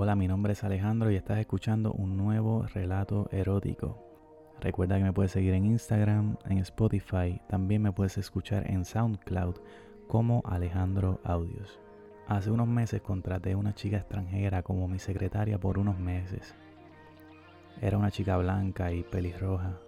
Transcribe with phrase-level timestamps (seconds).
[0.00, 3.98] Hola, mi nombre es Alejandro y estás escuchando un nuevo relato erótico.
[4.60, 9.56] Recuerda que me puedes seguir en Instagram, en Spotify, también me puedes escuchar en SoundCloud
[10.06, 11.80] como Alejandro Audios.
[12.28, 16.54] Hace unos meses contraté a una chica extranjera como mi secretaria por unos meses.
[17.80, 19.80] Era una chica blanca y pelirroja.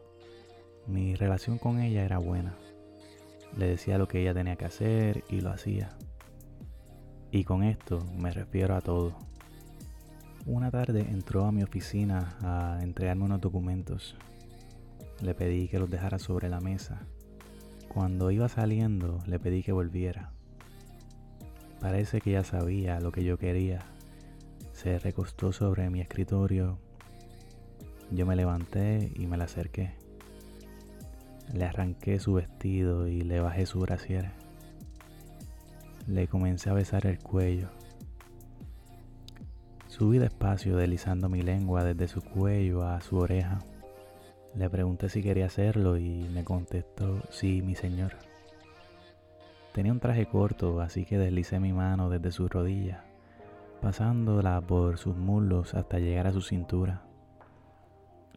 [0.88, 2.56] Mi relación con ella era buena.
[3.56, 5.96] Le decía lo que ella tenía que hacer y lo hacía.
[7.30, 9.29] Y con esto me refiero a todo.
[10.46, 14.16] Una tarde entró a mi oficina a entregarme unos documentos.
[15.20, 17.02] Le pedí que los dejara sobre la mesa.
[17.88, 20.32] Cuando iba saliendo, le pedí que volviera.
[21.78, 23.80] Parece que ya sabía lo que yo quería.
[24.72, 26.78] Se recostó sobre mi escritorio.
[28.10, 29.92] Yo me levanté y me la acerqué.
[31.52, 34.30] Le arranqué su vestido y le bajé su brasier.
[36.06, 37.68] Le comencé a besar el cuello.
[39.90, 43.58] Subí despacio deslizando mi lengua desde su cuello a su oreja.
[44.54, 48.12] Le pregunté si quería hacerlo y me contestó, sí, mi señor.
[49.74, 53.02] Tenía un traje corto, así que deslicé mi mano desde su rodilla,
[53.82, 57.02] pasándola por sus muslos hasta llegar a su cintura.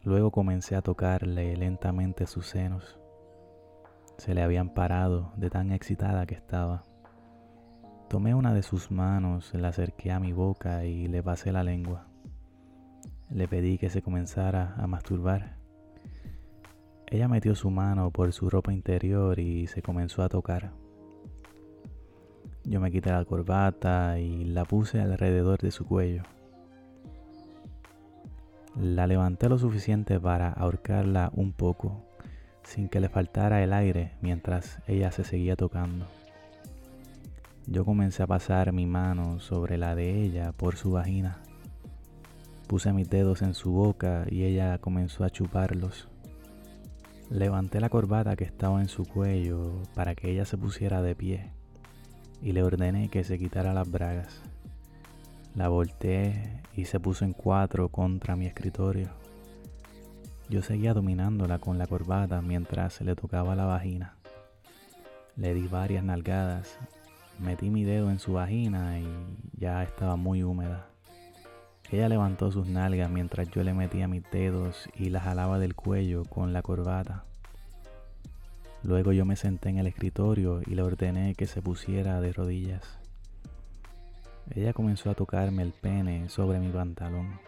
[0.02, 2.98] Luego comencé a tocarle lentamente sus senos.
[4.18, 6.82] Se le habían parado de tan excitada que estaba.
[8.14, 12.06] Tomé una de sus manos, la acerqué a mi boca y le pasé la lengua.
[13.28, 15.56] Le pedí que se comenzara a masturbar.
[17.08, 20.70] Ella metió su mano por su ropa interior y se comenzó a tocar.
[22.62, 26.22] Yo me quité la corbata y la puse alrededor de su cuello.
[28.80, 32.04] La levanté lo suficiente para ahorcarla un poco,
[32.62, 36.06] sin que le faltara el aire mientras ella se seguía tocando.
[37.66, 41.38] Yo comencé a pasar mi mano sobre la de ella por su vagina.
[42.66, 46.08] Puse mis dedos en su boca y ella comenzó a chuparlos.
[47.30, 51.52] Levanté la corbata que estaba en su cuello para que ella se pusiera de pie
[52.42, 54.42] y le ordené que se quitara las bragas.
[55.54, 59.08] La volteé y se puso en cuatro contra mi escritorio.
[60.50, 64.18] Yo seguía dominándola con la corbata mientras le tocaba la vagina.
[65.36, 66.78] Le di varias nalgadas
[67.38, 69.06] Metí mi dedo en su vagina y
[69.58, 70.86] ya estaba muy húmeda.
[71.90, 76.24] Ella levantó sus nalgas mientras yo le metía mis dedos y la jalaba del cuello
[76.24, 77.24] con la corbata.
[78.82, 82.98] Luego yo me senté en el escritorio y le ordené que se pusiera de rodillas.
[84.54, 87.40] Ella comenzó a tocarme el pene sobre mi pantalón.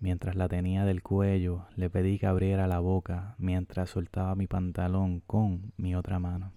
[0.00, 5.20] Mientras la tenía del cuello, le pedí que abriera la boca mientras soltaba mi pantalón
[5.20, 6.52] con mi otra mano.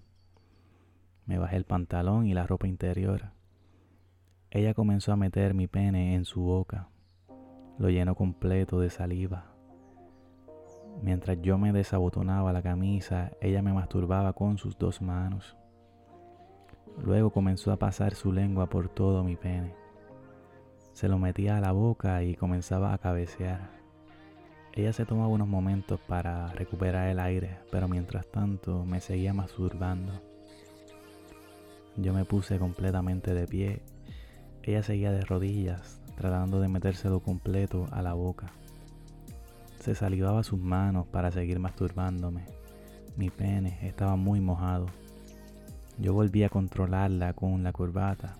[1.26, 3.32] Me bajé el pantalón y la ropa interior.
[4.50, 6.88] Ella comenzó a meter mi pene en su boca.
[7.78, 9.54] Lo llenó completo de saliva.
[11.02, 15.56] Mientras yo me desabotonaba la camisa, ella me masturbaba con sus dos manos.
[17.02, 19.74] Luego comenzó a pasar su lengua por todo mi pene.
[20.92, 23.70] Se lo metía a la boca y comenzaba a cabecear.
[24.72, 30.33] Ella se tomaba unos momentos para recuperar el aire, pero mientras tanto me seguía masturbando.
[31.96, 33.82] Yo me puse completamente de pie.
[34.62, 38.52] Ella seguía de rodillas, tratando de metérselo completo a la boca.
[39.78, 42.46] Se salivaba sus manos para seguir masturbándome.
[43.16, 44.86] Mi pene estaba muy mojado.
[45.98, 48.36] Yo volví a controlarla con la corbata.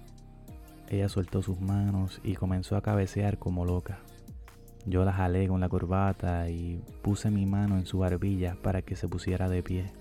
[0.89, 4.01] Ella soltó sus manos y comenzó a cabecear como loca.
[4.87, 8.97] Yo la jalé con la corbata y puse mi mano en su barbilla para que
[8.97, 9.93] se pusiera de pie.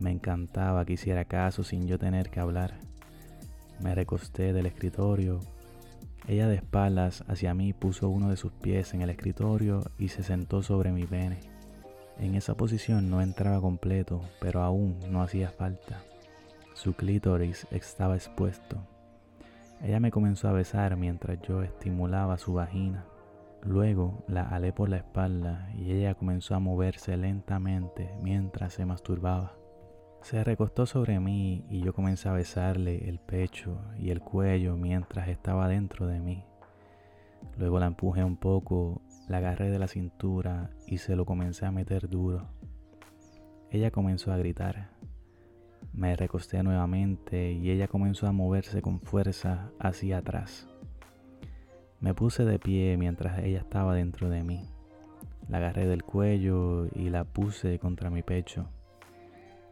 [0.00, 2.74] Me encantaba que hiciera caso sin yo tener que hablar.
[3.80, 5.40] Me recosté del escritorio.
[6.26, 10.22] Ella de espaldas hacia mí puso uno de sus pies en el escritorio y se
[10.22, 11.38] sentó sobre mi pene.
[12.18, 16.02] En esa posición no entraba completo, pero aún no hacía falta.
[16.74, 18.76] Su clítoris estaba expuesto.
[19.82, 23.04] Ella me comenzó a besar mientras yo estimulaba su vagina.
[23.62, 29.54] Luego la alé por la espalda y ella comenzó a moverse lentamente mientras se masturbaba.
[30.22, 35.28] Se recostó sobre mí y yo comencé a besarle el pecho y el cuello mientras
[35.28, 36.44] estaba dentro de mí.
[37.56, 41.72] Luego la empujé un poco, la agarré de la cintura y se lo comencé a
[41.72, 42.46] meter duro.
[43.70, 44.90] Ella comenzó a gritar.
[45.92, 50.68] Me recosté nuevamente y ella comenzó a moverse con fuerza hacia atrás.
[52.00, 54.68] Me puse de pie mientras ella estaba dentro de mí.
[55.48, 58.68] La agarré del cuello y la puse contra mi pecho.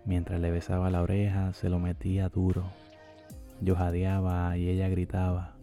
[0.06, 2.70] Mientras le besaba la oreja, se lo metía duro.
[3.61, 5.56] Yo jadeaba y ella gritaba.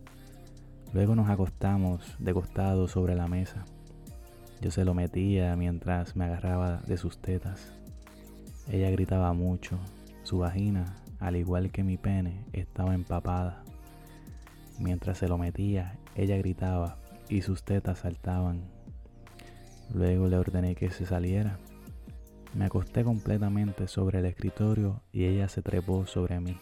[0.91, 3.63] Luego nos acostamos de costado sobre la mesa.
[4.59, 7.73] Yo se lo metía mientras me agarraba de sus tetas.
[8.69, 9.79] Ella gritaba mucho.
[10.23, 13.63] Su vagina, al igual que mi pene, estaba empapada.
[14.77, 16.97] Mientras se lo metía, ella gritaba
[17.29, 18.61] y sus tetas saltaban.
[19.93, 21.59] Luego le ordené que se saliera.
[22.53, 26.55] Me acosté completamente sobre el escritorio y ella se trepó sobre mí.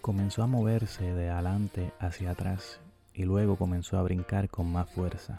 [0.00, 2.80] Comenzó a moverse de adelante hacia atrás
[3.12, 5.36] y luego comenzó a brincar con más fuerza.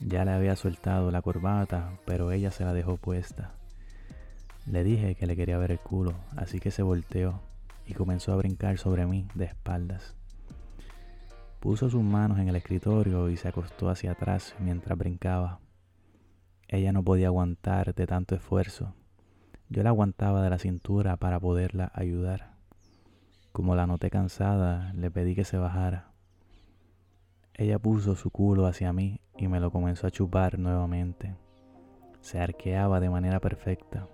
[0.00, 3.52] Ya le había soltado la corbata, pero ella se la dejó puesta.
[4.64, 7.40] Le dije que le quería ver el culo, así que se volteó
[7.86, 10.14] y comenzó a brincar sobre mí de espaldas.
[11.60, 15.60] Puso sus manos en el escritorio y se acostó hacia atrás mientras brincaba.
[16.68, 18.94] Ella no podía aguantar de tanto esfuerzo.
[19.68, 22.54] Yo la aguantaba de la cintura para poderla ayudar.
[23.52, 26.10] Como la noté cansada, le pedí que se bajara.
[27.54, 31.36] Ella puso su culo hacia mí y me lo comenzó a chupar nuevamente.
[32.20, 34.08] Se arqueaba de manera perfecta.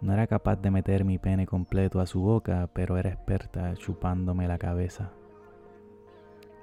[0.00, 4.46] No era capaz de meter mi pene completo a su boca, pero era experta chupándome
[4.46, 5.10] la cabeza.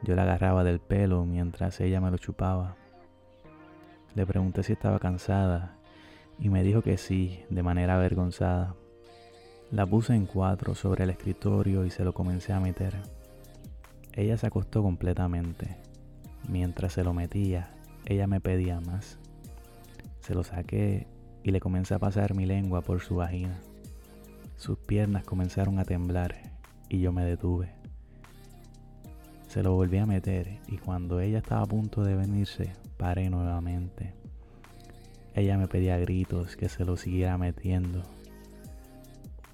[0.03, 2.77] Yo la agarraba del pelo mientras ella me lo chupaba.
[4.17, 5.77] Le pregunté si estaba cansada
[6.39, 8.73] y me dijo que sí, de manera avergonzada.
[9.69, 12.95] La puse en cuatro sobre el escritorio y se lo comencé a meter.
[14.13, 15.77] Ella se acostó completamente.
[16.49, 17.69] Mientras se lo metía,
[18.05, 19.19] ella me pedía más.
[20.21, 21.05] Se lo saqué
[21.43, 23.59] y le comencé a pasar mi lengua por su vagina.
[24.55, 26.33] Sus piernas comenzaron a temblar
[26.89, 27.76] y yo me detuve.
[29.47, 34.13] Se lo volví a meter y cuando ella estaba a punto de venirse, paré nuevamente.
[35.33, 38.03] Ella me pedía gritos que se lo siguiera metiendo.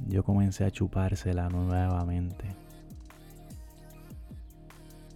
[0.07, 2.45] Yo comencé a chupársela nuevamente.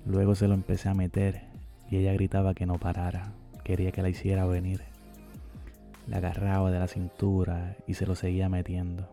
[0.05, 1.41] Luego se lo empecé a meter
[1.89, 3.33] y ella gritaba que no parara,
[3.63, 4.83] quería que la hiciera venir.
[6.05, 9.09] La agarraba de la cintura y se lo seguía metiendo.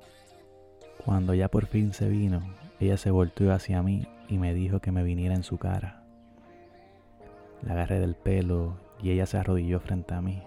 [1.05, 2.43] Cuando ya por fin se vino,
[2.85, 6.03] ella se volteó hacia mí y me dijo que me viniera en su cara.
[7.63, 10.43] La agarré del pelo y ella se arrodilló frente a mí.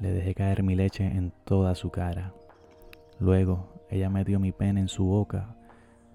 [0.00, 2.32] Le dejé caer mi leche en toda su cara.
[3.20, 5.54] Luego ella metió mi pene en su boca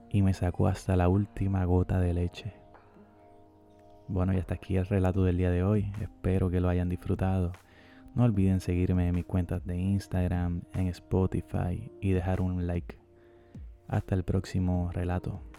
[0.09, 2.53] y me sacó hasta la última gota de leche.
[4.07, 5.91] Bueno, y hasta aquí el relato del día de hoy.
[6.01, 7.51] Espero que lo hayan disfrutado.
[8.15, 12.97] No olviden seguirme en mis cuentas de Instagram, en Spotify y dejar un like.
[13.87, 15.41] Hasta el próximo relato.